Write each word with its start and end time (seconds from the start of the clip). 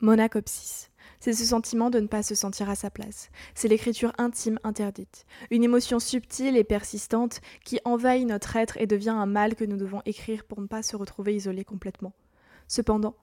Monacopsis. 0.00 0.90
C'est 1.18 1.32
ce 1.32 1.44
sentiment 1.44 1.90
de 1.90 1.98
ne 1.98 2.06
pas 2.06 2.22
se 2.22 2.36
sentir 2.36 2.70
à 2.70 2.76
sa 2.76 2.90
place. 2.90 3.30
C'est 3.54 3.66
l'écriture 3.66 4.12
intime 4.18 4.60
interdite. 4.62 5.26
Une 5.50 5.64
émotion 5.64 5.98
subtile 5.98 6.56
et 6.56 6.62
persistante 6.62 7.40
qui 7.64 7.80
envahit 7.84 8.26
notre 8.26 8.54
être 8.54 8.76
et 8.78 8.86
devient 8.86 9.10
un 9.10 9.26
mal 9.26 9.56
que 9.56 9.64
nous 9.64 9.76
devons 9.76 10.00
écrire 10.06 10.44
pour 10.44 10.60
ne 10.60 10.68
pas 10.68 10.84
se 10.84 10.94
retrouver 10.94 11.34
isolés 11.34 11.64
complètement. 11.64 12.12
Cependant, 12.68 13.16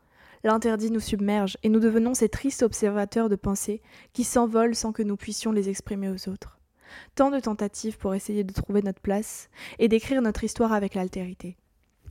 l'interdit 0.43 0.91
nous 0.91 0.99
submerge 0.99 1.57
et 1.63 1.69
nous 1.69 1.79
devenons 1.79 2.13
ces 2.13 2.27
tristes 2.27 2.63
observateurs 2.63 3.29
de 3.29 3.37
pensées 3.37 3.81
qui 4.11 4.25
s'envolent 4.25 4.75
sans 4.75 4.91
que 4.91 5.03
nous 5.03 5.15
puissions 5.15 5.53
les 5.53 5.69
exprimer 5.69 6.09
aux 6.09 6.29
autres. 6.29 6.59
Tant 7.15 7.31
de 7.31 7.39
tentatives 7.39 7.97
pour 7.97 8.13
essayer 8.13 8.43
de 8.43 8.53
trouver 8.53 8.81
notre 8.81 9.01
place 9.01 9.49
et 9.79 9.87
d'écrire 9.87 10.21
notre 10.21 10.43
histoire 10.43 10.73
avec 10.73 10.95
l'altérité. 10.95 11.55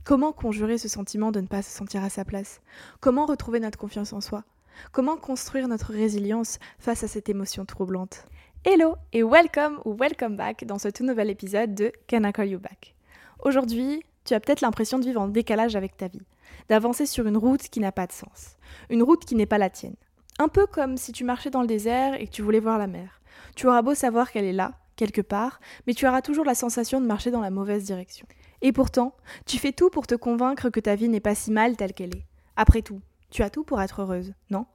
Comment 0.03 0.33
conjurer 0.33 0.79
ce 0.79 0.87
sentiment 0.87 1.31
de 1.31 1.41
ne 1.41 1.47
pas 1.47 1.61
se 1.61 1.71
sentir 1.71 2.03
à 2.03 2.09
sa 2.09 2.25
place? 2.25 2.61
Comment 2.99 3.25
retrouver 3.25 3.59
notre 3.59 3.77
confiance 3.77 4.13
en 4.13 4.21
soi? 4.21 4.43
Comment 4.91 5.17
construire 5.17 5.67
notre 5.67 5.91
résilience 5.91 6.59
face 6.79 7.03
à 7.03 7.07
cette 7.07 7.29
émotion 7.29 7.65
troublante 7.65 8.25
Hello 8.63 8.95
et 9.13 9.23
welcome 9.23 9.79
ou 9.85 9.93
welcome 9.95 10.35
back 10.35 10.65
dans 10.65 10.79
ce 10.79 10.87
tout 10.87 11.03
nouvel 11.03 11.29
épisode 11.29 11.75
de 11.75 11.91
Can 12.09 12.23
I 12.23 12.33
Call 12.33 12.49
You 12.49 12.59
Back? 12.59 12.95
Aujourd'hui, 13.43 14.03
tu 14.23 14.33
as 14.33 14.39
peut-être 14.39 14.61
l'impression 14.61 14.97
de 14.97 15.05
vivre 15.05 15.21
en 15.21 15.27
décalage 15.27 15.75
avec 15.75 15.97
ta 15.97 16.07
vie, 16.07 16.25
d'avancer 16.69 17.05
sur 17.05 17.27
une 17.27 17.37
route 17.37 17.69
qui 17.69 17.79
n'a 17.79 17.91
pas 17.91 18.07
de 18.07 18.11
sens, 18.11 18.57
une 18.89 19.03
route 19.03 19.25
qui 19.25 19.35
n'est 19.35 19.45
pas 19.45 19.57
la 19.57 19.69
tienne. 19.69 19.95
Un 20.39 20.47
peu 20.47 20.65
comme 20.65 20.97
si 20.97 21.11
tu 21.11 21.23
marchais 21.23 21.49
dans 21.49 21.61
le 21.61 21.67
désert 21.67 22.19
et 22.19 22.27
que 22.27 22.31
tu 22.31 22.41
voulais 22.41 22.59
voir 22.59 22.77
la 22.77 22.87
mer. 22.87 23.21
Tu 23.55 23.67
auras 23.67 23.81
beau 23.81 23.93
savoir 23.93 24.31
qu'elle 24.31 24.45
est 24.45 24.53
là, 24.53 24.73
quelque 24.95 25.21
part, 25.21 25.59
mais 25.87 25.93
tu 25.93 26.07
auras 26.07 26.21
toujours 26.21 26.45
la 26.45 26.55
sensation 26.55 26.99
de 26.99 27.05
marcher 27.05 27.31
dans 27.31 27.41
la 27.41 27.51
mauvaise 27.51 27.83
direction. 27.83 28.27
Et 28.61 28.71
pourtant, 28.71 29.15
tu 29.45 29.57
fais 29.57 29.71
tout 29.71 29.89
pour 29.89 30.07
te 30.07 30.15
convaincre 30.15 30.69
que 30.69 30.79
ta 30.79 30.95
vie 30.95 31.09
n'est 31.09 31.19
pas 31.19 31.35
si 31.35 31.51
mal 31.51 31.77
telle 31.77 31.93
qu'elle 31.93 32.15
est. 32.15 32.25
Après 32.55 32.81
tout, 32.81 33.01
tu 33.29 33.43
as 33.43 33.49
tout 33.49 33.63
pour 33.63 33.81
être 33.81 34.01
heureuse, 34.01 34.33
non? 34.49 34.65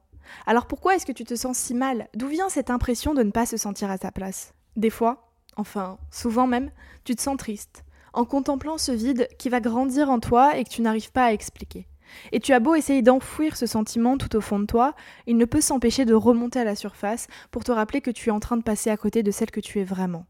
Alors 0.45 0.67
pourquoi 0.67 0.95
est-ce 0.95 1.05
que 1.05 1.11
tu 1.11 1.23
te 1.23 1.35
sens 1.35 1.57
si 1.57 1.73
mal? 1.73 2.07
D'où 2.15 2.27
vient 2.27 2.49
cette 2.49 2.69
impression 2.69 3.13
de 3.13 3.23
ne 3.23 3.31
pas 3.31 3.45
se 3.45 3.57
sentir 3.57 3.89
à 3.89 3.97
ta 3.97 4.11
place? 4.11 4.53
Des 4.75 4.89
fois, 4.89 5.31
enfin 5.57 5.97
souvent 6.11 6.47
même, 6.47 6.71
tu 7.03 7.15
te 7.15 7.21
sens 7.21 7.37
triste, 7.37 7.83
en 8.13 8.25
contemplant 8.25 8.77
ce 8.77 8.91
vide 8.91 9.27
qui 9.37 9.49
va 9.49 9.59
grandir 9.59 10.09
en 10.09 10.19
toi 10.19 10.57
et 10.57 10.63
que 10.63 10.69
tu 10.69 10.81
n'arrives 10.81 11.11
pas 11.11 11.25
à 11.25 11.33
expliquer. 11.33 11.87
Et 12.31 12.39
tu 12.39 12.53
as 12.53 12.59
beau 12.59 12.75
essayer 12.75 13.01
d'enfouir 13.01 13.55
ce 13.55 13.65
sentiment 13.65 14.17
tout 14.17 14.35
au 14.35 14.41
fond 14.41 14.59
de 14.59 14.65
toi, 14.65 14.95
il 15.27 15.37
ne 15.37 15.45
peut 15.45 15.61
s'empêcher 15.61 16.05
de 16.05 16.13
remonter 16.13 16.59
à 16.59 16.65
la 16.65 16.75
surface 16.75 17.27
pour 17.51 17.63
te 17.63 17.71
rappeler 17.71 18.01
que 18.01 18.11
tu 18.11 18.29
es 18.29 18.33
en 18.33 18.39
train 18.39 18.57
de 18.57 18.63
passer 18.63 18.89
à 18.89 18.97
côté 18.97 19.23
de 19.23 19.31
celle 19.31 19.51
que 19.51 19.61
tu 19.61 19.79
es 19.79 19.83
vraiment. 19.83 20.25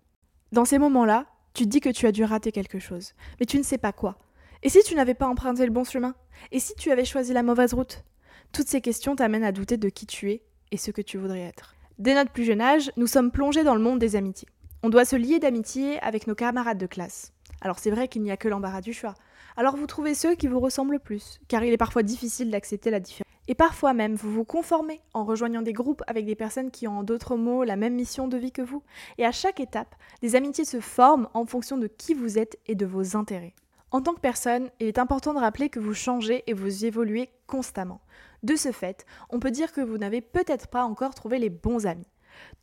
Dans 0.51 0.65
ces 0.65 0.77
moments-là, 0.77 1.25
tu 1.53 1.63
te 1.63 1.69
dis 1.69 1.81
que 1.81 1.89
tu 1.89 2.05
as 2.05 2.11
dû 2.11 2.23
rater 2.23 2.51
quelque 2.51 2.79
chose, 2.79 3.13
mais 3.39 3.45
tu 3.45 3.57
ne 3.57 3.63
sais 3.63 3.77
pas 3.77 3.91
quoi. 3.91 4.17
Et 4.63 4.69
si 4.69 4.83
tu 4.83 4.95
n'avais 4.95 5.15
pas 5.15 5.27
emprunté 5.27 5.65
le 5.65 5.71
bon 5.71 5.83
chemin? 5.83 6.13
Et 6.51 6.59
si 6.59 6.75
tu 6.75 6.91
avais 6.91 7.05
choisi 7.05 7.33
la 7.33 7.41
mauvaise 7.41 7.73
route? 7.73 8.03
Toutes 8.51 8.67
ces 8.67 8.81
questions 8.81 9.15
t'amènent 9.15 9.43
à 9.43 9.51
douter 9.51 9.77
de 9.77 9.89
qui 9.89 10.05
tu 10.05 10.31
es 10.31 10.43
et 10.71 10.77
ce 10.77 10.91
que 10.91 11.01
tu 11.01 11.17
voudrais 11.17 11.41
être. 11.41 11.75
Dès 11.99 12.15
notre 12.15 12.31
plus 12.31 12.43
jeune 12.43 12.61
âge, 12.61 12.91
nous 12.97 13.07
sommes 13.07 13.31
plongés 13.31 13.63
dans 13.63 13.75
le 13.75 13.81
monde 13.81 13.99
des 13.99 14.15
amitiés. 14.15 14.47
On 14.83 14.89
doit 14.89 15.05
se 15.05 15.15
lier 15.15 15.39
d'amitié 15.39 15.99
avec 15.99 16.27
nos 16.27 16.35
camarades 16.35 16.77
de 16.77 16.87
classe. 16.87 17.31
Alors 17.61 17.79
c'est 17.79 17.91
vrai 17.91 18.07
qu'il 18.07 18.23
n'y 18.23 18.31
a 18.31 18.37
que 18.37 18.47
l'embarras 18.49 18.81
du 18.81 18.93
choix. 18.93 19.13
Alors 19.55 19.75
vous 19.75 19.87
trouvez 19.87 20.15
ceux 20.15 20.35
qui 20.35 20.47
vous 20.47 20.59
ressemblent 20.59 20.93
le 20.93 20.99
plus, 20.99 21.39
car 21.47 21.63
il 21.63 21.71
est 21.71 21.77
parfois 21.77 22.03
difficile 22.03 22.49
d'accepter 22.49 22.89
la 22.89 22.99
différence. 22.99 23.31
Et 23.47 23.55
parfois 23.55 23.93
même, 23.93 24.15
vous 24.15 24.31
vous 24.31 24.45
conformez 24.45 25.01
en 25.13 25.23
rejoignant 25.23 25.61
des 25.61 25.73
groupes 25.73 26.03
avec 26.07 26.25
des 26.25 26.35
personnes 26.35 26.71
qui 26.71 26.87
ont 26.87 26.99
en 26.99 27.03
d'autres 27.03 27.35
mots 27.35 27.63
la 27.63 27.75
même 27.75 27.95
mission 27.95 28.27
de 28.27 28.37
vie 28.37 28.51
que 28.51 28.61
vous. 28.61 28.83
Et 29.17 29.25
à 29.25 29.31
chaque 29.31 29.59
étape, 29.59 29.95
des 30.21 30.35
amitiés 30.35 30.65
se 30.65 30.79
forment 30.79 31.27
en 31.33 31.45
fonction 31.45 31.77
de 31.77 31.87
qui 31.87 32.13
vous 32.13 32.37
êtes 32.37 32.57
et 32.67 32.75
de 32.75 32.85
vos 32.85 33.15
intérêts. 33.15 33.53
En 33.91 34.01
tant 34.01 34.13
que 34.13 34.21
personne, 34.21 34.69
il 34.79 34.87
est 34.87 34.99
important 34.99 35.33
de 35.33 35.39
rappeler 35.39 35.69
que 35.69 35.79
vous 35.79 35.93
changez 35.93 36.43
et 36.47 36.53
vous 36.53 36.85
évoluez 36.85 37.29
constamment. 37.45 37.99
De 38.43 38.55
ce 38.55 38.71
fait, 38.71 39.05
on 39.29 39.39
peut 39.39 39.51
dire 39.51 39.71
que 39.71 39.81
vous 39.81 39.97
n'avez 39.97 40.21
peut-être 40.21 40.67
pas 40.67 40.83
encore 40.83 41.13
trouvé 41.13 41.37
les 41.37 41.49
bons 41.49 41.85
amis. 41.85 42.07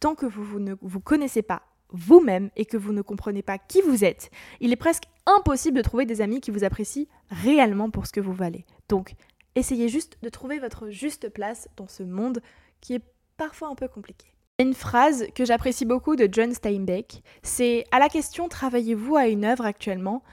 Tant 0.00 0.14
que 0.14 0.26
vous, 0.26 0.58
ne 0.58 0.74
vous 0.80 1.00
connaissez 1.00 1.42
pas 1.42 1.62
vous-même 1.90 2.50
et 2.56 2.66
que 2.66 2.76
vous 2.76 2.92
ne 2.92 3.02
comprenez 3.02 3.42
pas 3.42 3.58
qui 3.58 3.80
vous 3.80 4.04
êtes, 4.04 4.30
il 4.60 4.72
est 4.72 4.76
presque 4.76 5.04
impossible 5.26 5.76
de 5.76 5.82
trouver 5.82 6.04
des 6.04 6.20
amis 6.20 6.40
qui 6.40 6.50
vous 6.50 6.64
apprécient 6.64 7.06
réellement 7.30 7.90
pour 7.90 8.06
ce 8.06 8.12
que 8.12 8.20
vous 8.20 8.32
valez. 8.32 8.64
Donc, 8.88 9.14
essayez 9.54 9.88
juste 9.88 10.18
de 10.22 10.28
trouver 10.28 10.58
votre 10.58 10.90
juste 10.90 11.28
place 11.28 11.68
dans 11.76 11.88
ce 11.88 12.02
monde 12.02 12.40
qui 12.80 12.94
est 12.94 13.04
parfois 13.36 13.68
un 13.68 13.74
peu 13.74 13.88
compliqué. 13.88 14.26
Une 14.58 14.74
phrase 14.74 15.26
que 15.34 15.44
j'apprécie 15.44 15.84
beaucoup 15.84 16.16
de 16.16 16.28
John 16.30 16.52
Steinbeck, 16.52 17.22
c'est 17.42 17.84
à 17.92 18.00
la 18.00 18.08
question 18.08 18.48
travaillez-vous 18.48 19.16
à 19.16 19.28
une 19.28 19.44
œuvre 19.44 19.64
actuellement? 19.64 20.24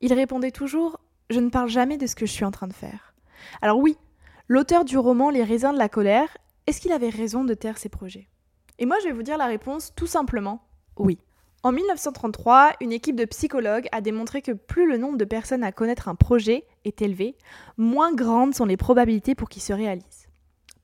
Il 0.00 0.12
répondait 0.12 0.50
toujours 0.50 0.98
je 1.30 1.40
ne 1.40 1.50
parle 1.50 1.68
jamais 1.68 1.98
de 1.98 2.06
ce 2.06 2.16
que 2.16 2.26
je 2.26 2.32
suis 2.32 2.44
en 2.44 2.50
train 2.50 2.68
de 2.68 2.72
faire. 2.72 3.14
Alors 3.60 3.78
oui, 3.78 3.96
L'auteur 4.50 4.86
du 4.86 4.96
roman 4.96 5.28
Les 5.28 5.44
raisins 5.44 5.74
de 5.74 5.78
la 5.78 5.90
colère, 5.90 6.38
est-ce 6.66 6.80
qu'il 6.80 6.92
avait 6.92 7.10
raison 7.10 7.44
de 7.44 7.52
taire 7.52 7.76
ses 7.76 7.90
projets? 7.90 8.28
Et 8.78 8.86
moi, 8.86 8.96
je 9.02 9.08
vais 9.08 9.12
vous 9.12 9.22
dire 9.22 9.36
la 9.36 9.44
réponse 9.44 9.92
tout 9.94 10.06
simplement 10.06 10.64
oui. 10.96 11.18
En 11.62 11.70
1933, 11.70 12.72
une 12.80 12.92
équipe 12.92 13.14
de 13.14 13.26
psychologues 13.26 13.88
a 13.92 14.00
démontré 14.00 14.40
que 14.40 14.52
plus 14.52 14.88
le 14.88 14.96
nombre 14.96 15.18
de 15.18 15.26
personnes 15.26 15.62
à 15.62 15.70
connaître 15.70 16.08
un 16.08 16.14
projet 16.14 16.64
est 16.86 17.02
élevé, 17.02 17.36
moins 17.76 18.14
grandes 18.14 18.54
sont 18.54 18.64
les 18.64 18.78
probabilités 18.78 19.34
pour 19.34 19.50
qu'il 19.50 19.60
se 19.60 19.74
réalise. 19.74 20.28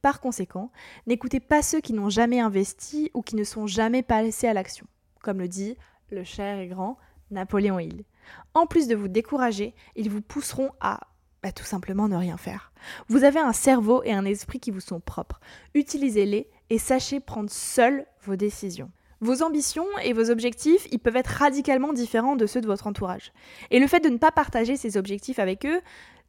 Par 0.03 0.21
conséquent, 0.21 0.71
n'écoutez 1.07 1.41
pas 1.41 1.63
ceux 1.63 1.81
qui 1.81 1.95
n'ont 1.95 2.11
jamais 2.11 2.41
investi 2.41 3.11
ou 3.15 3.23
qui 3.23 3.35
ne 3.35 3.45
sont 3.45 3.67
jamais 3.67 4.03
passés 4.03 4.47
à 4.47 4.53
l'action, 4.53 4.87
comme 5.23 5.39
le 5.39 5.49
dit 5.49 5.79
le 6.11 6.23
cher 6.23 6.59
et 6.59 6.69
grand 6.69 6.99
Napoléon 7.31 7.79
Hill. 7.79 8.05
En 8.53 8.67
plus 8.67 8.89
de 8.89 8.95
vous 8.95 9.09
décourager, 9.09 9.75
ils 9.97 10.11
vous 10.11 10.21
pousseront 10.21 10.71
à 10.81 11.01
bah, 11.45 11.53
tout 11.53 11.65
simplement 11.65 12.09
ne 12.09 12.17
rien 12.17 12.39
faire. 12.39 12.73
Vous 13.09 13.23
avez 13.23 13.39
un 13.39 13.53
cerveau 13.53 14.03
et 14.03 14.15
un 14.15 14.25
esprit 14.25 14.61
qui 14.61 14.71
vous 14.71 14.81
sont 14.81 14.99
propres. 14.99 15.41
Utilisez-les 15.75 16.49
et 16.71 16.79
sachez 16.79 17.21
prendre 17.21 17.51
seul 17.51 18.07
vos 18.23 18.35
décisions. 18.35 18.91
Vos 19.21 19.43
ambitions 19.43 19.85
et 20.03 20.15
vos 20.15 20.31
objectifs, 20.31 20.87
ils 20.91 20.99
peuvent 20.99 21.17
être 21.17 21.27
radicalement 21.27 21.93
différents 21.93 22.37
de 22.37 22.47
ceux 22.47 22.63
de 22.63 22.67
votre 22.67 22.87
entourage. 22.87 23.31
Et 23.71 23.79
le 23.79 23.87
fait 23.87 24.01
de 24.01 24.09
ne 24.09 24.17
pas 24.17 24.33
partager 24.33 24.79
ces 24.79 24.97
objectifs 24.97 25.39
avec 25.39 25.67
eux, 25.67 25.83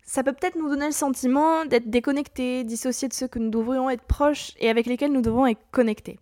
ça 0.03 0.21
peut 0.21 0.33
peut-être 0.33 0.57
nous 0.57 0.67
donner 0.67 0.87
le 0.87 0.91
sentiment 0.91 1.63
d'être 1.63 1.89
déconnectés, 1.89 2.65
dissociés 2.65 3.07
de 3.07 3.13
ceux 3.13 3.29
que 3.29 3.39
nous 3.39 3.49
devrions 3.49 3.89
être 3.89 4.03
proches 4.03 4.51
et 4.59 4.69
avec 4.69 4.85
lesquels 4.85 5.13
nous 5.13 5.21
devons 5.21 5.47
être 5.47 5.61
connectés. 5.71 6.19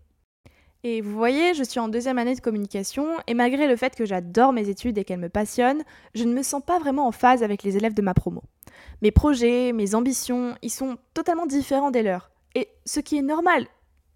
Et 0.86 1.00
vous 1.00 1.14
voyez, 1.14 1.54
je 1.54 1.64
suis 1.64 1.80
en 1.80 1.88
deuxième 1.88 2.18
année 2.18 2.36
de 2.36 2.42
communication, 2.42 3.08
et 3.28 3.34
malgré 3.34 3.68
le 3.68 3.78
fait 3.78 3.96
que 3.96 4.04
j'adore 4.04 4.52
mes 4.52 4.68
études 4.68 4.98
et 4.98 5.06
qu'elles 5.06 5.18
me 5.18 5.30
passionnent, 5.30 5.82
je 6.14 6.26
ne 6.26 6.34
me 6.34 6.44
sens 6.44 6.62
pas 6.62 6.78
vraiment 6.78 7.08
en 7.08 7.14
phase 7.14 7.42
avec 7.42 7.64
les 7.64 7.78
élèves 7.78 7.94
de 7.94 8.02
ma 8.02 8.14
promo. 8.14 8.44
Mes 9.02 9.12
projets, 9.12 9.72
mes 9.72 9.96
ambitions, 9.96 10.56
ils 10.62 10.70
sont 10.70 10.98
totalement 11.14 11.46
différents 11.46 11.90
des 11.90 12.04
leurs. 12.04 12.32
Et 12.54 12.68
ce 12.86 13.00
qui 13.00 13.18
est 13.18 13.22
normal, 13.22 13.66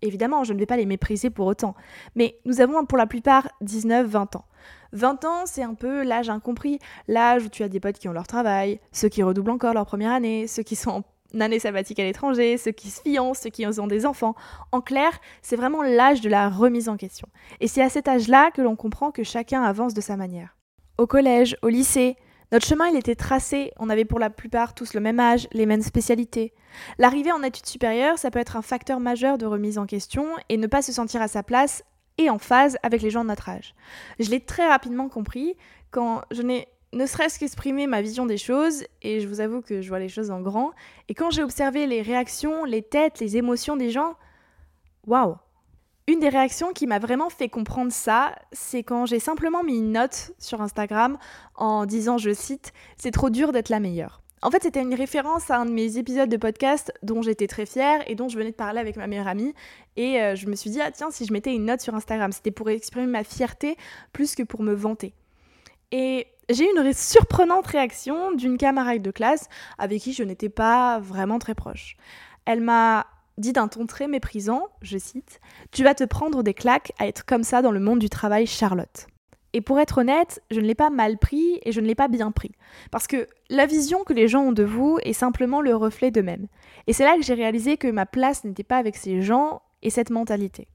évidemment, 0.01 0.43
je 0.43 0.51
ne 0.51 0.59
vais 0.59 0.65
pas 0.65 0.75
les 0.75 0.85
mépriser 0.85 1.29
pour 1.29 1.45
autant, 1.47 1.73
mais 2.15 2.37
nous 2.43 2.59
avons 2.59 2.85
pour 2.85 2.97
la 2.97 3.07
plupart 3.07 3.47
19-20 3.63 4.35
ans. 4.35 4.45
20 4.91 5.23
ans, 5.23 5.45
c'est 5.45 5.63
un 5.63 5.73
peu 5.73 6.03
l'âge 6.03 6.29
incompris, 6.29 6.79
l'âge 7.07 7.45
où 7.45 7.49
tu 7.49 7.63
as 7.63 7.69
des 7.69 7.79
potes 7.79 7.97
qui 7.97 8.09
ont 8.09 8.13
leur 8.13 8.27
travail, 8.27 8.81
ceux 8.91 9.07
qui 9.07 9.23
redoublent 9.23 9.51
encore 9.51 9.73
leur 9.73 9.85
première 9.85 10.11
année, 10.11 10.47
ceux 10.47 10.63
qui 10.63 10.75
sont 10.75 10.89
en 10.91 11.03
année 11.39 11.59
sabbatique 11.59 11.99
à 11.99 12.03
l'étranger, 12.03 12.57
ceux 12.57 12.71
qui 12.71 12.89
se 12.89 13.01
fiancent, 13.01 13.39
ceux 13.39 13.49
qui 13.49 13.65
ont 13.65 13.87
des 13.87 14.05
enfants. 14.05 14.35
En 14.71 14.81
clair, 14.81 15.11
c'est 15.41 15.55
vraiment 15.55 15.83
l'âge 15.83 16.21
de 16.21 16.29
la 16.29 16.49
remise 16.49 16.89
en 16.89 16.97
question. 16.97 17.27
Et 17.59 17.67
c'est 17.67 17.81
à 17.81 17.89
cet 17.89 18.07
âge-là 18.07 18.51
que 18.51 18.61
l'on 18.61 18.75
comprend 18.75 19.11
que 19.11 19.23
chacun 19.23 19.63
avance 19.63 19.93
de 19.93 20.01
sa 20.01 20.17
manière. 20.17 20.57
Au 20.97 21.07
collège, 21.07 21.57
au 21.61 21.69
lycée, 21.69 22.15
notre 22.51 22.65
chemin, 22.65 22.93
était 22.95 23.15
tracé, 23.15 23.73
on 23.77 23.89
avait 23.89 24.05
pour 24.05 24.19
la 24.19 24.29
plupart 24.29 24.73
tous 24.73 24.93
le 24.93 25.01
même 25.01 25.19
âge, 25.19 25.49
les 25.51 25.65
mêmes 25.65 25.81
spécialités. 25.81 26.53
L'arrivée 26.97 27.33
en 27.33 27.43
études 27.43 27.65
supérieures, 27.65 28.17
ça 28.17 28.31
peut 28.31 28.39
être 28.39 28.55
un 28.55 28.61
facteur 28.61 29.01
majeur 29.01 29.37
de 29.37 29.45
remise 29.45 29.77
en 29.77 29.85
question 29.85 30.25
et 30.47 30.55
ne 30.55 30.67
pas 30.67 30.81
se 30.81 30.93
sentir 30.93 31.21
à 31.21 31.27
sa 31.27 31.43
place 31.43 31.83
et 32.17 32.29
en 32.29 32.37
phase 32.37 32.77
avec 32.83 33.01
les 33.01 33.09
gens 33.09 33.23
de 33.23 33.29
notre 33.29 33.49
âge. 33.49 33.75
Je 34.19 34.29
l'ai 34.29 34.39
très 34.39 34.65
rapidement 34.65 35.09
compris 35.09 35.57
quand 35.91 36.21
je 36.31 36.41
n'ai 36.41 36.67
ne 36.93 37.05
serait-ce 37.05 37.39
qu'exprimer 37.39 37.87
ma 37.87 38.01
vision 38.01 38.25
des 38.25 38.37
choses, 38.37 38.83
et 39.01 39.19
je 39.19 39.27
vous 39.27 39.39
avoue 39.39 39.61
que 39.61 39.81
je 39.81 39.89
vois 39.89 39.99
les 39.99 40.09
choses 40.09 40.31
en 40.31 40.41
grand, 40.41 40.71
et 41.09 41.13
quand 41.13 41.31
j'ai 41.31 41.43
observé 41.43 41.87
les 41.87 42.01
réactions, 42.01 42.63
les 42.63 42.81
têtes, 42.81 43.19
les 43.19 43.37
émotions 43.37 43.75
des 43.75 43.89
gens, 43.89 44.15
waouh 45.05 45.35
Une 46.07 46.19
des 46.19 46.29
réactions 46.29 46.73
qui 46.73 46.87
m'a 46.87 46.99
vraiment 46.99 47.29
fait 47.29 47.49
comprendre 47.49 47.91
ça, 47.91 48.35
c'est 48.51 48.83
quand 48.83 49.05
j'ai 49.05 49.19
simplement 49.19 49.63
mis 49.63 49.77
une 49.77 49.91
note 49.91 50.31
sur 50.39 50.61
Instagram 50.61 51.17
en 51.55 51.85
disant, 51.85 52.17
je 52.17 52.33
cite, 52.33 52.73
C'est 52.97 53.11
trop 53.11 53.29
dur 53.29 53.51
d'être 53.51 53.69
la 53.69 53.79
meilleure. 53.79 54.21
En 54.43 54.51
fait, 54.51 54.61
c'était 54.61 54.81
une 54.81 54.93
référence 54.93 55.49
à 55.49 55.57
un 55.57 55.65
de 55.65 55.71
mes 55.71 55.97
épisodes 55.97 56.29
de 56.29 56.37
podcast 56.37 56.93
dont 57.01 57.23
j'étais 57.23 57.47
très 57.47 57.65
fière 57.65 58.03
et 58.07 58.13
dont 58.13 58.29
je 58.29 58.37
venais 58.37 58.51
de 58.51 58.55
parler 58.55 58.79
avec 58.79 58.95
ma 58.95 59.07
meilleure 59.07 59.27
amie. 59.27 59.53
Et 59.95 60.21
euh, 60.21 60.35
je 60.35 60.45
me 60.47 60.55
suis 60.55 60.69
dit, 60.69 60.79
ah 60.79 60.91
tiens, 60.91 61.09
si 61.09 61.25
je 61.25 61.33
mettais 61.33 61.55
une 61.55 61.65
note 61.65 61.81
sur 61.81 61.95
Instagram, 61.95 62.31
c'était 62.31 62.51
pour 62.51 62.69
exprimer 62.69 63.07
ma 63.07 63.23
fierté 63.23 63.77
plus 64.13 64.35
que 64.35 64.43
pour 64.43 64.61
me 64.61 64.73
vanter. 64.73 65.15
Et 65.91 66.27
j'ai 66.49 66.65
eu 66.65 66.77
une 66.77 66.93
surprenante 66.93 67.67
réaction 67.67 68.31
d'une 68.31 68.57
camarade 68.57 69.01
de 69.01 69.11
classe 69.11 69.47
avec 69.77 70.01
qui 70.01 70.13
je 70.13 70.23
n'étais 70.23 70.49
pas 70.49 70.99
vraiment 70.99 71.39
très 71.39 71.55
proche. 71.55 71.95
Elle 72.45 72.61
m'a 72.61 73.07
dit 73.37 73.53
d'un 73.53 73.67
ton 73.67 73.85
très 73.85 74.07
méprisant, 74.07 74.67
je 74.81 74.97
cite, 74.97 75.39
Tu 75.71 75.83
vas 75.83 75.93
te 75.93 76.03
prendre 76.03 76.43
des 76.43 76.53
claques 76.53 76.91
à 76.99 77.07
être 77.07 77.25
comme 77.25 77.43
ça 77.43 77.61
dans 77.61 77.71
le 77.71 77.79
monde 77.79 77.99
du 77.99 78.09
travail, 78.09 78.47
Charlotte. 78.47 79.07
Et 79.53 79.61
pour 79.61 79.79
être 79.79 79.99
honnête, 79.99 80.41
je 80.51 80.59
ne 80.59 80.65
l'ai 80.65 80.75
pas 80.75 80.89
mal 80.89 81.17
pris 81.17 81.59
et 81.63 81.71
je 81.71 81.79
ne 81.79 81.87
l'ai 81.87 81.95
pas 81.95 82.07
bien 82.07 82.31
pris. 82.31 82.51
Parce 82.91 83.07
que 83.07 83.27
la 83.49 83.65
vision 83.65 84.03
que 84.03 84.13
les 84.13 84.27
gens 84.27 84.43
ont 84.43 84.51
de 84.51 84.63
vous 84.63 84.99
est 85.03 85.13
simplement 85.13 85.61
le 85.61 85.75
reflet 85.75 86.11
d'eux-mêmes. 86.11 86.47
Et 86.85 86.93
c'est 86.93 87.05
là 87.05 87.15
que 87.15 87.23
j'ai 87.23 87.33
réalisé 87.33 87.77
que 87.77 87.87
ma 87.87 88.05
place 88.05 88.43
n'était 88.43 88.63
pas 88.63 88.77
avec 88.77 88.95
ces 88.95 89.21
gens 89.21 89.61
et 89.81 89.89
cette 89.89 90.09
mentalité. 90.09 90.67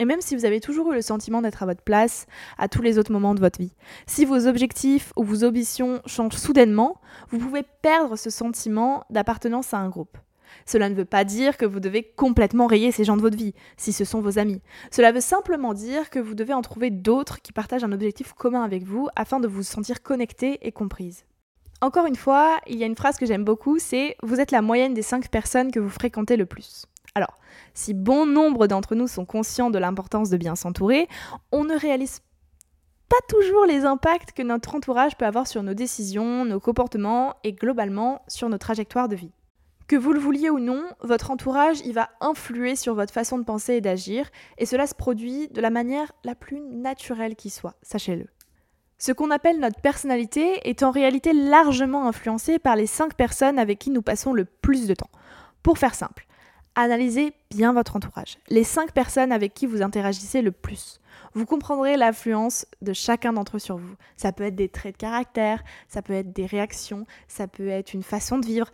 Et 0.00 0.04
même 0.04 0.20
si 0.20 0.36
vous 0.36 0.44
avez 0.44 0.60
toujours 0.60 0.92
eu 0.92 0.94
le 0.94 1.02
sentiment 1.02 1.42
d'être 1.42 1.62
à 1.62 1.66
votre 1.66 1.82
place 1.82 2.26
à 2.58 2.68
tous 2.68 2.82
les 2.82 2.98
autres 2.98 3.12
moments 3.12 3.34
de 3.34 3.40
votre 3.40 3.60
vie, 3.60 3.74
si 4.06 4.24
vos 4.24 4.46
objectifs 4.46 5.12
ou 5.16 5.24
vos 5.24 5.44
ambitions 5.44 6.00
changent 6.06 6.36
soudainement, 6.36 7.00
vous 7.30 7.38
pouvez 7.38 7.62
perdre 7.82 8.16
ce 8.16 8.30
sentiment 8.30 9.04
d'appartenance 9.10 9.72
à 9.74 9.78
un 9.78 9.88
groupe. 9.88 10.18
Cela 10.66 10.88
ne 10.88 10.94
veut 10.94 11.04
pas 11.04 11.24
dire 11.24 11.56
que 11.56 11.66
vous 11.66 11.80
devez 11.80 12.02
complètement 12.02 12.66
rayer 12.66 12.92
ces 12.92 13.04
gens 13.04 13.16
de 13.16 13.22
votre 13.22 13.36
vie, 13.36 13.54
si 13.76 13.92
ce 13.92 14.04
sont 14.04 14.20
vos 14.20 14.38
amis. 14.38 14.62
Cela 14.90 15.12
veut 15.12 15.20
simplement 15.20 15.74
dire 15.74 16.10
que 16.10 16.18
vous 16.18 16.34
devez 16.34 16.54
en 16.54 16.62
trouver 16.62 16.90
d'autres 16.90 17.42
qui 17.42 17.52
partagent 17.52 17.84
un 17.84 17.92
objectif 17.92 18.32
commun 18.32 18.62
avec 18.62 18.84
vous 18.84 19.08
afin 19.16 19.40
de 19.40 19.48
vous 19.48 19.62
sentir 19.62 20.02
connecté 20.02 20.58
et 20.62 20.72
comprise. 20.72 21.24
Encore 21.80 22.06
une 22.06 22.16
fois, 22.16 22.60
il 22.66 22.76
y 22.76 22.84
a 22.84 22.86
une 22.86 22.96
phrase 22.96 23.18
que 23.18 23.26
j'aime 23.26 23.44
beaucoup, 23.44 23.78
c'est 23.78 24.16
Vous 24.22 24.40
êtes 24.40 24.52
la 24.52 24.62
moyenne 24.62 24.94
des 24.94 25.02
5 25.02 25.28
personnes 25.28 25.70
que 25.70 25.80
vous 25.80 25.90
fréquentez 25.90 26.36
le 26.36 26.46
plus. 26.46 26.86
Alors, 27.16 27.38
si 27.74 27.94
bon 27.94 28.26
nombre 28.26 28.66
d'entre 28.66 28.96
nous 28.96 29.06
sont 29.06 29.24
conscients 29.24 29.70
de 29.70 29.78
l'importance 29.78 30.30
de 30.30 30.36
bien 30.36 30.56
s'entourer, 30.56 31.08
on 31.52 31.62
ne 31.62 31.78
réalise 31.78 32.20
pas 33.08 33.16
toujours 33.28 33.66
les 33.66 33.84
impacts 33.84 34.32
que 34.32 34.42
notre 34.42 34.74
entourage 34.74 35.16
peut 35.16 35.24
avoir 35.24 35.46
sur 35.46 35.62
nos 35.62 35.74
décisions, 35.74 36.44
nos 36.44 36.58
comportements 36.58 37.34
et 37.44 37.52
globalement 37.52 38.22
sur 38.26 38.48
nos 38.48 38.58
trajectoires 38.58 39.08
de 39.08 39.14
vie. 39.14 39.30
Que 39.86 39.94
vous 39.94 40.12
le 40.12 40.18
vouliez 40.18 40.50
ou 40.50 40.58
non, 40.58 40.82
votre 41.02 41.30
entourage 41.30 41.80
il 41.84 41.92
va 41.92 42.08
influer 42.20 42.74
sur 42.74 42.94
votre 42.94 43.12
façon 43.12 43.38
de 43.38 43.44
penser 43.44 43.74
et 43.74 43.80
d'agir, 43.80 44.28
et 44.58 44.66
cela 44.66 44.86
se 44.88 44.94
produit 44.94 45.48
de 45.48 45.60
la 45.60 45.70
manière 45.70 46.10
la 46.24 46.34
plus 46.34 46.60
naturelle 46.60 47.36
qui 47.36 47.50
soit, 47.50 47.74
sachez-le. 47.82 48.26
Ce 48.98 49.12
qu'on 49.12 49.30
appelle 49.30 49.60
notre 49.60 49.80
personnalité 49.80 50.68
est 50.68 50.82
en 50.82 50.90
réalité 50.90 51.32
largement 51.32 52.08
influencé 52.08 52.58
par 52.58 52.74
les 52.74 52.86
5 52.86 53.14
personnes 53.14 53.58
avec 53.58 53.78
qui 53.78 53.90
nous 53.90 54.02
passons 54.02 54.32
le 54.32 54.46
plus 54.46 54.88
de 54.88 54.94
temps. 54.94 55.10
Pour 55.62 55.78
faire 55.78 55.94
simple, 55.94 56.26
analysez 56.74 57.32
bien 57.50 57.72
votre 57.72 57.96
entourage, 57.96 58.38
les 58.48 58.64
5 58.64 58.92
personnes 58.92 59.32
avec 59.32 59.54
qui 59.54 59.66
vous 59.66 59.82
interagissez 59.82 60.42
le 60.42 60.52
plus. 60.52 61.00
Vous 61.34 61.46
comprendrez 61.46 61.96
l'influence 61.96 62.66
de 62.82 62.92
chacun 62.92 63.32
d'entre 63.32 63.56
eux 63.56 63.60
sur 63.60 63.76
vous. 63.76 63.94
Ça 64.16 64.32
peut 64.32 64.44
être 64.44 64.54
des 64.54 64.68
traits 64.68 64.94
de 64.94 65.00
caractère, 65.00 65.64
ça 65.88 66.02
peut 66.02 66.12
être 66.12 66.32
des 66.32 66.46
réactions, 66.46 67.06
ça 67.28 67.46
peut 67.48 67.68
être 67.68 67.94
une 67.94 68.02
façon 68.02 68.38
de 68.38 68.46
vivre. 68.46 68.70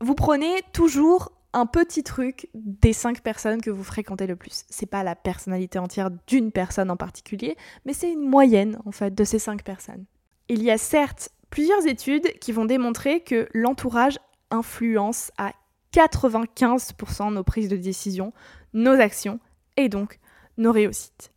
Vous 0.00 0.14
prenez 0.14 0.62
toujours 0.72 1.32
un 1.52 1.66
petit 1.66 2.02
truc 2.02 2.48
des 2.54 2.92
5 2.92 3.20
personnes 3.20 3.60
que 3.60 3.70
vous 3.70 3.82
fréquentez 3.82 4.26
le 4.26 4.36
plus. 4.36 4.64
C'est 4.70 4.86
pas 4.86 5.02
la 5.02 5.16
personnalité 5.16 5.78
entière 5.78 6.10
d'une 6.26 6.52
personne 6.52 6.90
en 6.90 6.96
particulier, 6.96 7.56
mais 7.84 7.92
c'est 7.92 8.12
une 8.12 8.28
moyenne 8.28 8.78
en 8.86 8.92
fait 8.92 9.14
de 9.14 9.24
ces 9.24 9.38
5 9.38 9.62
personnes. 9.62 10.04
Il 10.48 10.62
y 10.62 10.70
a 10.70 10.78
certes 10.78 11.30
plusieurs 11.50 11.86
études 11.86 12.38
qui 12.38 12.52
vont 12.52 12.64
démontrer 12.64 13.20
que 13.20 13.48
l'entourage 13.52 14.18
influence 14.50 15.32
à 15.38 15.52
95% 15.94 17.32
nos 17.32 17.44
prises 17.44 17.68
de 17.68 17.76
décision, 17.76 18.32
nos 18.72 19.00
actions 19.00 19.40
et 19.76 19.88
donc 19.88 20.18
nos 20.56 20.72
réussites. 20.72 21.32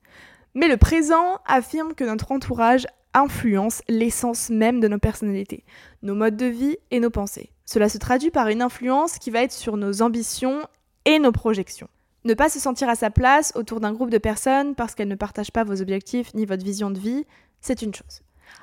Mais 0.56 0.68
le 0.68 0.78
présent 0.78 1.40
affirme 1.46 1.96
que 1.96 2.04
notre 2.04 2.32
entourage 2.32 2.86
influence 3.14 3.82
l'essence 3.88 4.50
même 4.50 4.80
de 4.80 4.88
nos 4.88 5.00
personnalités, 5.00 5.64
nos 6.02 6.16
modes 6.16 6.38
de 6.38 6.46
vie 6.46 6.78
et 6.92 7.00
nos 7.00 7.10
pensées. 7.10 7.52
Cela 7.66 7.90
se 7.90 7.98
traduit 7.98 8.32
par 8.32 8.50
une 8.50 8.62
influence 8.62 9.18
qui 9.18 9.32
va 9.32 9.44
être 9.44 9.52
sur 9.52 9.78
nos 9.78 10.02
ambitions 10.02 10.68
et 11.06 11.20
nos 11.20 11.32
projections. 11.32 11.88
Ne 12.26 12.34
pas 12.34 12.50
se 12.50 12.60
sentir 12.60 12.90
à 12.90 12.96
sa 12.96 13.10
place 13.10 13.52
autour 13.56 13.80
d'un 13.80 13.94
groupe 13.94 14.10
de 14.10 14.18
personnes 14.18 14.76
parce 14.76 14.96
qu'elles 14.96 15.08
ne 15.08 15.16
partagent 15.16 15.52
pas 15.52 15.64
vos 15.64 15.82
objectifs 15.82 16.34
ni 16.34 16.46
votre 16.46 16.64
vision 16.64 16.90
de 16.90 17.00
vie, 17.00 17.26
c'est 17.62 17.82
une 17.82 17.94
chose. 17.94 18.22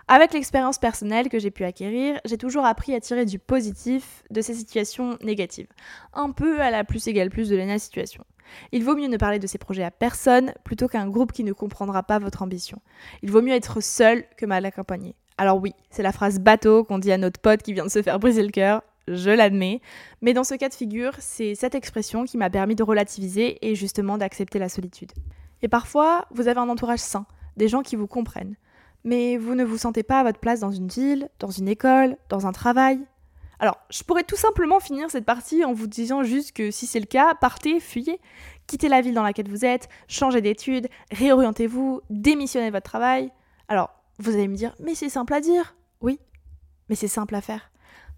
Avec 0.09 0.33
l'expérience 0.33 0.79
personnelle 0.79 1.29
que 1.29 1.39
j'ai 1.39 1.51
pu 1.51 1.65
acquérir, 1.65 2.21
j'ai 2.25 2.39
toujours 2.39 2.67
appris 2.67 2.95
à 2.95 3.01
tirer 3.01 3.25
du 3.25 3.39
positif 3.39 4.25
de 4.31 4.41
ces 4.41 4.55
situations 4.55 5.17
négatives, 5.23 5.69
un 6.15 6.31
peu 6.31 6.61
à 6.61 6.71
la 6.71 6.85
plus 6.85 7.07
égale 7.07 7.31
plus 7.31 7.49
de 7.49 7.57
la 7.57 7.79
situation. 7.79 8.25
Il 8.73 8.85
vaut 8.85 8.97
mieux 8.97 9.07
ne 9.07 9.17
parler 9.17 9.39
de 9.39 9.47
ces 9.47 9.59
projets 9.59 9.85
à 9.85 9.91
personne 9.91 10.53
plutôt 10.65 10.89
qu'à 10.89 11.01
un 11.01 11.09
groupe 11.09 11.33
qui 11.33 11.45
ne 11.45 11.53
comprendra 11.53 12.03
pas 12.03 12.19
votre 12.19 12.43
ambition. 12.43 12.81
Il 13.23 13.31
vaut 13.31 13.43
mieux 13.43 13.55
être 13.55 13.81
seul 13.81 14.25
que 14.37 14.47
mal 14.47 14.67
accompagné. 14.67 15.15
Alors 15.39 15.59
oui, 15.59 15.75
c'est 15.91 16.03
la 16.03 16.13
phrase 16.13 16.41
bateau 16.41 16.85
qu'on 16.85 16.99
dit 16.99 17.13
à 17.13 17.19
notre 17.19 17.41
pote 17.41 17.63
qui 17.63 17.73
vient 17.73 17.85
de 17.85 17.91
se 17.91 18.03
faire 18.03 18.19
briser 18.19 18.43
le 18.43 18.51
cœur, 18.51 18.83
je 19.09 19.31
l'admets, 19.31 19.81
mais 20.21 20.35
dans 20.35 20.45
ce 20.45 20.55
cas 20.55 20.69
de 20.69 20.75
figure, 20.75 21.13
c'est 21.19 21.55
cette 21.55 21.75
expression 21.75 22.25
qui 22.25 22.37
m'a 22.37 22.51
permis 22.51 22.75
de 22.75 22.83
relativiser 22.83 23.59
et 23.67 23.75
justement 23.75 24.19
d'accepter 24.19 24.59
la 24.59 24.69
solitude. 24.69 25.13
Et 25.63 25.69
parfois, 25.69 26.27
vous 26.31 26.49
avez 26.49 26.61
un 26.61 26.69
entourage 26.69 27.01
sain, 27.01 27.27
des 27.57 27.69
gens 27.69 27.83
qui 27.83 27.97
vous 27.97 28.07
comprennent 28.07 28.57
mais 29.05 29.37
vous 29.37 29.55
ne 29.55 29.65
vous 29.65 29.79
sentez 29.79 30.03
pas 30.03 30.21
à 30.21 30.25
votre 30.25 30.41
place 30.41 30.61
dans 30.61 30.71
une 30.71 30.89
ville, 30.89 31.29
dans 31.39 31.51
une 31.51 31.69
école, 31.69 32.17
dans 32.29 32.47
un 32.47 32.53
travail? 32.53 33.01
Alors, 33.59 33.79
je 33.91 34.03
pourrais 34.03 34.25
tout 34.25 34.37
simplement 34.37 34.81
finir 34.81 35.11
cette 35.11 35.27
partie 35.27 35.65
en 35.65 35.75
vous 35.75 35.87
disant 35.87 36.23
juste 36.23 36.53
que 36.53 36.71
si 36.71 36.87
c'est 36.87 37.01
le 37.01 37.07
cas, 37.07 37.35
partez, 37.35 37.79
fuyez, 37.79 38.19
quittez 38.67 38.89
la 38.89 39.03
ville 39.03 39.15
dans 39.15 39.23
laquelle 39.23 39.51
vous 39.51 39.67
êtes, 39.67 39.89
changez 40.09 40.41
d'études, 40.41 40.89
réorientez-vous, 41.13 42.01
démissionnez 42.09 42.71
votre 42.71 42.89
travail. 42.89 43.31
Alors, 43.69 43.91
vous 44.19 44.33
allez 44.33 44.49
me 44.49 44.57
dire, 44.57 44.75
mais 44.81 44.95
c'est 44.95 45.11
simple 45.11 45.35
à 45.35 45.41
dire. 45.41 45.77
Oui, 46.01 46.19
mais 46.89 46.95
c'est 46.95 47.09
simple 47.09 47.35
à 47.35 47.43
faire. 47.43 47.71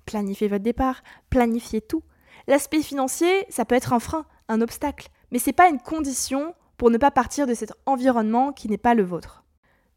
Planifiez 0.07 0.47
votre 0.47 0.63
départ, 0.63 1.03
planifiez 1.29 1.81
tout. 1.81 2.05
L'aspect 2.47 2.83
financier, 2.83 3.47
ça 3.49 3.65
peut 3.65 3.75
être 3.75 3.93
un 3.93 4.01
frein, 4.01 4.25
un 4.49 4.61
obstacle, 4.61 5.09
mais 5.33 5.39
c'est 5.39 5.53
pas 5.53 5.69
une 5.69 5.81
condition 5.81 6.55
pour 6.77 6.91
ne 6.91 6.99
pas 6.99 7.11
partir 7.11 7.47
de 7.47 7.55
cet 7.55 7.73
environnement 7.87 8.53
qui 8.53 8.69
n'est 8.69 8.79
pas 8.79 8.95
le 8.95 9.03
vôtre. 9.03 9.42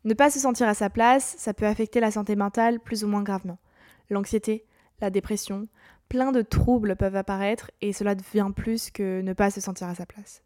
Ne 0.05 0.13
pas 0.13 0.29
se 0.29 0.39
sentir 0.39 0.67
à 0.67 0.75
sa 0.75 0.91
place, 0.91 1.35
ça 1.39 1.55
peut 1.55 1.65
affecter 1.65 1.99
la 1.99 2.11
santé 2.11 2.35
mentale 2.35 2.79
plus 2.79 3.03
ou 3.03 3.07
moins 3.07 3.23
gravement. 3.23 3.57
L'anxiété, 4.11 4.63
la 5.01 5.09
dépression, 5.09 5.67
plein 6.09 6.31
de 6.31 6.43
troubles 6.43 6.95
peuvent 6.95 7.15
apparaître 7.15 7.71
et 7.81 7.91
cela 7.91 8.13
devient 8.13 8.51
plus 8.55 8.91
que 8.91 9.21
ne 9.21 9.33
pas 9.33 9.49
se 9.49 9.61
sentir 9.61 9.87
à 9.87 9.95
sa 9.95 10.05
place. 10.05 10.43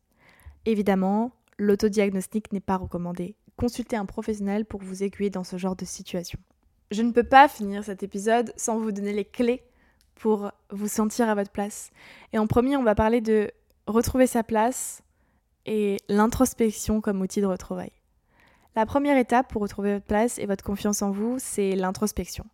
Évidemment, 0.65 1.33
l'autodiagnostic 1.57 2.53
n'est 2.53 2.61
pas 2.61 2.77
recommandé. 2.77 3.35
Consultez 3.57 3.97
un 3.97 4.05
professionnel 4.05 4.63
pour 4.63 4.81
vous 4.81 5.03
aiguiller 5.03 5.29
dans 5.29 5.43
ce 5.43 5.57
genre 5.57 5.75
de 5.75 5.83
situation. 5.83 6.39
Je 6.91 7.01
ne 7.01 7.11
peux 7.11 7.23
pas 7.23 7.49
finir 7.49 7.83
cet 7.83 8.01
épisode 8.01 8.53
sans 8.55 8.79
vous 8.79 8.93
donner 8.93 9.11
les 9.11 9.25
clés 9.25 9.61
pour 10.15 10.53
vous 10.69 10.87
sentir 10.87 11.27
à 11.27 11.35
votre 11.35 11.51
place. 11.51 11.91
Et 12.31 12.39
en 12.39 12.47
premier, 12.47 12.77
on 12.77 12.83
va 12.83 12.95
parler 12.95 13.19
de 13.19 13.51
retrouver 13.87 14.25
sa 14.25 14.43
place 14.43 15.03
et 15.65 15.97
l'introspection 16.07 17.01
comme 17.01 17.19
outil 17.19 17.41
de 17.41 17.45
retrouvailles. 17.45 17.98
La 18.79 18.85
première 18.85 19.17
étape 19.17 19.51
pour 19.51 19.61
retrouver 19.61 19.95
votre 19.95 20.05
place 20.05 20.39
et 20.39 20.45
votre 20.45 20.63
confiance 20.63 21.01
en 21.01 21.11
vous, 21.11 21.35
c'est 21.37 21.75
l'introspection. 21.75 22.45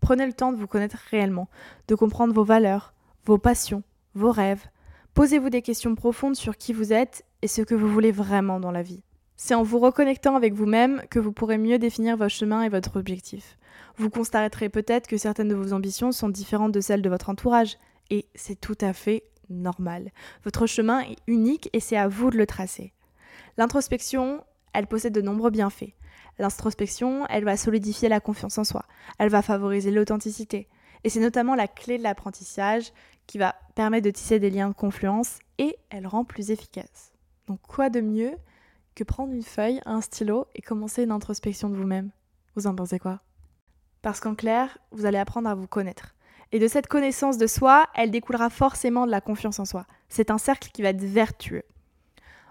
Prenez 0.00 0.26
le 0.26 0.32
temps 0.32 0.50
de 0.50 0.56
vous 0.56 0.66
connaître 0.66 0.98
réellement, 1.12 1.48
de 1.86 1.94
comprendre 1.94 2.34
vos 2.34 2.42
valeurs, 2.42 2.94
vos 3.26 3.38
passions, 3.38 3.84
vos 4.14 4.32
rêves. 4.32 4.66
Posez-vous 5.14 5.50
des 5.50 5.62
questions 5.62 5.94
profondes 5.94 6.34
sur 6.34 6.56
qui 6.56 6.72
vous 6.72 6.92
êtes 6.92 7.24
et 7.42 7.46
ce 7.46 7.62
que 7.62 7.76
vous 7.76 7.86
voulez 7.86 8.10
vraiment 8.10 8.58
dans 8.58 8.72
la 8.72 8.82
vie. 8.82 9.04
C'est 9.36 9.54
en 9.54 9.62
vous 9.62 9.78
reconnectant 9.78 10.34
avec 10.34 10.52
vous-même 10.52 11.00
que 11.10 11.20
vous 11.20 11.30
pourrez 11.30 11.58
mieux 11.58 11.78
définir 11.78 12.16
votre 12.16 12.34
chemin 12.34 12.62
et 12.62 12.68
votre 12.68 12.98
objectif. 12.98 13.56
Vous 13.98 14.10
constaterez 14.10 14.70
peut-être 14.70 15.06
que 15.06 15.16
certaines 15.16 15.46
de 15.46 15.54
vos 15.54 15.72
ambitions 15.72 16.10
sont 16.10 16.28
différentes 16.28 16.72
de 16.72 16.80
celles 16.80 17.02
de 17.02 17.08
votre 17.08 17.30
entourage, 17.30 17.78
et 18.10 18.26
c'est 18.34 18.60
tout 18.60 18.78
à 18.80 18.92
fait 18.92 19.22
normal. 19.48 20.10
Votre 20.42 20.66
chemin 20.66 21.02
est 21.02 21.18
unique 21.28 21.70
et 21.72 21.78
c'est 21.78 21.96
à 21.96 22.08
vous 22.08 22.30
de 22.30 22.36
le 22.36 22.46
tracer. 22.46 22.92
L'introspection, 23.56 24.42
elle 24.72 24.86
possède 24.86 25.12
de 25.12 25.20
nombreux 25.20 25.50
bienfaits. 25.50 25.94
L'introspection, 26.38 27.26
elle 27.28 27.44
va 27.44 27.56
solidifier 27.56 28.08
la 28.08 28.20
confiance 28.20 28.58
en 28.58 28.64
soi, 28.64 28.84
elle 29.18 29.30
va 29.30 29.42
favoriser 29.42 29.90
l'authenticité. 29.90 30.68
Et 31.04 31.10
c'est 31.10 31.20
notamment 31.20 31.54
la 31.54 31.68
clé 31.68 31.98
de 31.98 32.02
l'apprentissage 32.02 32.92
qui 33.26 33.38
va 33.38 33.54
permettre 33.74 34.06
de 34.06 34.10
tisser 34.10 34.38
des 34.38 34.50
liens 34.50 34.68
de 34.68 34.74
confluence 34.74 35.38
et 35.58 35.76
elle 35.90 36.06
rend 36.06 36.24
plus 36.24 36.50
efficace. 36.50 37.12
Donc 37.46 37.60
quoi 37.66 37.90
de 37.90 38.00
mieux 38.00 38.36
que 38.94 39.04
prendre 39.04 39.32
une 39.32 39.42
feuille, 39.42 39.80
un 39.86 40.00
stylo 40.00 40.46
et 40.54 40.62
commencer 40.62 41.04
une 41.04 41.12
introspection 41.12 41.68
de 41.68 41.76
vous-même? 41.76 42.10
Vous 42.56 42.66
en 42.66 42.74
pensez 42.74 42.98
quoi? 42.98 43.20
Parce 44.02 44.20
qu'en 44.20 44.34
clair, 44.34 44.78
vous 44.90 45.06
allez 45.06 45.18
apprendre 45.18 45.48
à 45.48 45.54
vous 45.54 45.66
connaître. 45.66 46.14
Et 46.50 46.58
de 46.58 46.68
cette 46.68 46.86
connaissance 46.86 47.36
de 47.36 47.46
soi, 47.46 47.86
elle 47.94 48.10
découlera 48.10 48.48
forcément 48.48 49.06
de 49.06 49.10
la 49.10 49.20
confiance 49.20 49.58
en 49.58 49.64
soi. 49.64 49.86
C'est 50.08 50.30
un 50.30 50.38
cercle 50.38 50.70
qui 50.72 50.82
va 50.82 50.90
être 50.90 51.04
vertueux. 51.04 51.64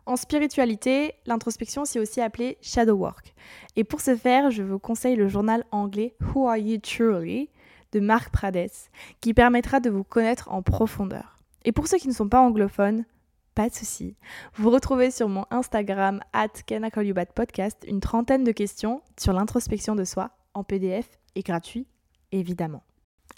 En 0.07 0.15
spiritualité, 0.15 1.15
l'introspection 1.25 1.83
c'est 1.83 1.99
aussi 1.99 2.21
appelé 2.21 2.57
shadow 2.61 2.95
work. 2.95 3.35
Et 3.75 3.83
pour 3.83 3.99
ce 3.99 4.15
faire, 4.15 4.51
je 4.51 4.63
vous 4.63 4.79
conseille 4.79 5.17
le 5.17 5.27
journal 5.27 5.65
anglais 5.71 6.15
Who 6.21 6.47
Are 6.47 6.55
You 6.55 6.77
Truly 6.77 7.49
de 7.91 7.99
Marc 7.99 8.31
Prades, 8.31 8.71
qui 9.19 9.33
permettra 9.33 9.81
de 9.81 9.89
vous 9.89 10.05
connaître 10.05 10.49
en 10.49 10.61
profondeur. 10.61 11.39
Et 11.65 11.73
pour 11.73 11.87
ceux 11.87 11.97
qui 11.97 12.07
ne 12.07 12.13
sont 12.13 12.29
pas 12.29 12.39
anglophones, 12.39 13.03
pas 13.53 13.67
de 13.67 13.73
souci. 13.73 14.15
Vous 14.55 14.69
retrouvez 14.69 15.11
sur 15.11 15.27
mon 15.27 15.43
Instagram 15.51 16.21
at 16.31 16.47
podcast 17.35 17.83
une 17.85 17.99
trentaine 17.99 18.45
de 18.45 18.53
questions 18.53 19.01
sur 19.19 19.33
l'introspection 19.33 19.93
de 19.93 20.05
soi 20.05 20.31
en 20.53 20.63
PDF 20.63 21.19
et 21.35 21.41
gratuit, 21.41 21.85
évidemment. 22.31 22.83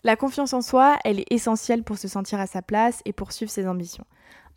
La 0.03 0.15
confiance 0.15 0.53
en 0.53 0.61
soi, 0.61 0.99
elle 1.03 1.19
est 1.19 1.33
essentielle 1.33 1.83
pour 1.83 1.97
se 1.97 2.07
sentir 2.07 2.39
à 2.39 2.45
sa 2.45 2.61
place 2.61 3.01
et 3.05 3.11
poursuivre 3.11 3.51
ses 3.51 3.67
ambitions. 3.67 4.05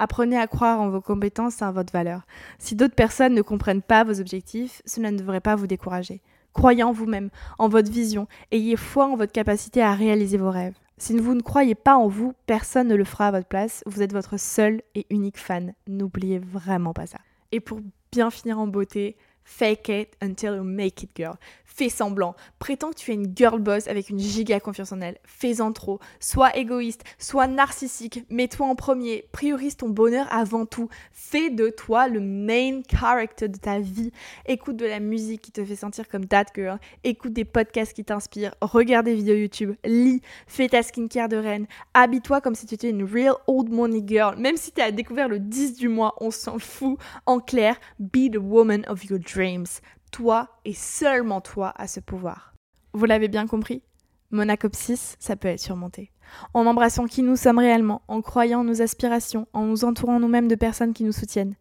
Apprenez 0.02 0.36
à 0.36 0.48
croire 0.48 0.80
en 0.80 0.90
vos 0.90 1.00
compétences 1.00 1.62
et 1.62 1.64
en 1.64 1.70
votre 1.70 1.92
valeur. 1.92 2.22
Si 2.58 2.74
d'autres 2.74 2.96
personnes 2.96 3.34
ne 3.34 3.40
comprennent 3.40 3.82
pas 3.82 4.02
vos 4.02 4.18
objectifs, 4.18 4.82
cela 4.84 5.12
ne 5.12 5.16
devrait 5.16 5.40
pas 5.40 5.54
vous 5.54 5.68
décourager. 5.68 6.22
Croyez 6.52 6.82
en 6.82 6.90
vous-même, 6.90 7.30
en 7.60 7.68
votre 7.68 7.88
vision, 7.88 8.26
ayez 8.50 8.74
foi 8.74 9.06
en 9.06 9.14
votre 9.14 9.30
capacité 9.30 9.80
à 9.80 9.94
réaliser 9.94 10.38
vos 10.38 10.50
rêves. 10.50 10.74
Si 10.98 11.16
vous 11.16 11.34
ne 11.36 11.40
croyez 11.40 11.76
pas 11.76 11.94
en 11.94 12.08
vous, 12.08 12.32
personne 12.46 12.88
ne 12.88 12.96
le 12.96 13.04
fera 13.04 13.28
à 13.28 13.30
votre 13.30 13.46
place. 13.46 13.84
Vous 13.86 14.02
êtes 14.02 14.12
votre 14.12 14.40
seul 14.40 14.82
et 14.96 15.06
unique 15.08 15.38
fan. 15.38 15.72
N'oubliez 15.86 16.40
vraiment 16.40 16.94
pas 16.94 17.06
ça. 17.06 17.18
Et 17.52 17.60
pour 17.60 17.78
bien 18.10 18.32
finir 18.32 18.58
en 18.58 18.66
beauté, 18.66 19.16
Fake 19.44 19.88
it 19.88 20.16
until 20.20 20.56
you 20.56 20.64
make 20.64 21.02
it, 21.02 21.10
girl. 21.16 21.36
Fais 21.74 21.88
semblant. 21.88 22.34
Prétends 22.58 22.90
que 22.90 22.96
tu 22.96 23.12
es 23.12 23.14
une 23.14 23.32
girl 23.34 23.58
boss 23.58 23.88
avec 23.88 24.10
une 24.10 24.18
giga 24.18 24.60
confiance 24.60 24.92
en 24.92 25.00
elle. 25.00 25.16
Fais-en 25.24 25.72
trop. 25.72 26.00
Sois 26.20 26.54
égoïste, 26.54 27.02
sois 27.18 27.46
narcissique. 27.46 28.26
Mets-toi 28.28 28.66
en 28.66 28.74
premier. 28.74 29.24
Priorise 29.32 29.78
ton 29.78 29.88
bonheur 29.88 30.26
avant 30.30 30.66
tout. 30.66 30.90
Fais 31.12 31.48
de 31.48 31.70
toi 31.70 32.08
le 32.08 32.20
main 32.20 32.82
character 32.90 33.48
de 33.48 33.56
ta 33.56 33.78
vie. 33.78 34.12
Écoute 34.44 34.76
de 34.76 34.84
la 34.84 35.00
musique 35.00 35.40
qui 35.40 35.50
te 35.50 35.64
fait 35.64 35.76
sentir 35.76 36.08
comme 36.08 36.26
that 36.26 36.44
girl. 36.54 36.78
Écoute 37.04 37.32
des 37.32 37.46
podcasts 37.46 37.94
qui 37.94 38.04
t'inspirent. 38.04 38.54
Regarde 38.60 39.06
des 39.06 39.14
vidéos 39.14 39.36
YouTube. 39.36 39.74
Lis. 39.86 40.20
Fais 40.46 40.68
ta 40.68 40.82
skincare 40.82 41.30
de 41.30 41.38
reine. 41.38 41.66
Habille-toi 41.94 42.42
comme 42.42 42.54
si 42.54 42.66
tu 42.66 42.74
étais 42.74 42.90
une 42.90 43.04
real 43.04 43.34
old 43.46 43.70
money 43.70 44.02
girl. 44.06 44.36
Même 44.36 44.58
si 44.58 44.72
tu 44.72 44.82
as 44.82 44.90
découvert 44.90 45.28
le 45.28 45.38
10 45.38 45.78
du 45.78 45.88
mois, 45.88 46.16
on 46.20 46.30
s'en 46.30 46.58
fout. 46.58 46.98
En 47.24 47.40
clair, 47.40 47.76
be 47.98 48.30
the 48.30 48.36
woman 48.38 48.84
of 48.88 49.04
your 49.06 49.18
dreams. 49.34 49.66
Toi 50.10 50.48
et 50.64 50.74
seulement 50.74 51.40
toi 51.40 51.72
a 51.76 51.86
ce 51.86 52.00
pouvoir. 52.00 52.54
Vous 52.92 53.06
l'avez 53.06 53.28
bien 53.28 53.46
compris 53.46 53.82
Monacopsis, 54.30 55.16
ça 55.18 55.36
peut 55.36 55.48
être 55.48 55.60
surmonté. 55.60 56.10
En 56.54 56.66
embrassant 56.66 57.06
qui 57.06 57.22
nous 57.22 57.36
sommes 57.36 57.58
réellement, 57.58 58.02
en 58.08 58.22
croyant 58.22 58.64
nos 58.64 58.80
aspirations, 58.80 59.46
en 59.52 59.64
nous 59.64 59.84
entourant 59.84 60.18
nous-mêmes 60.18 60.48
de 60.48 60.54
personnes 60.54 60.94
qui 60.94 61.04
nous 61.04 61.12
soutiennent, 61.12 61.54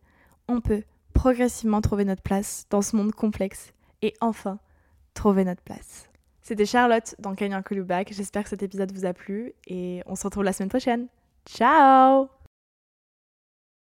on 0.48 0.62
peut 0.62 0.84
progressivement 1.14 1.82
trouver 1.82 2.06
notre 2.06 2.22
place 2.22 2.66
dans 2.70 2.82
ce 2.82 2.96
monde 2.96 3.12
complexe 3.14 3.74
et 4.02 4.14
enfin 4.22 4.60
trouver 5.14 5.44
notre 5.44 5.62
place. 5.62 6.10
C'était 6.42 6.66
Charlotte 6.66 7.16
dans 7.20 7.36
Canyon 7.36 7.62
Back. 7.86 8.14
J'espère 8.14 8.44
que 8.44 8.50
cet 8.50 8.64
épisode 8.64 8.92
vous 8.92 9.06
a 9.06 9.14
plu 9.14 9.54
et 9.68 10.02
on 10.06 10.16
se 10.16 10.24
retrouve 10.24 10.44
la 10.44 10.54
semaine 10.54 10.70
prochaine. 10.70 11.08
Ciao 11.46 12.41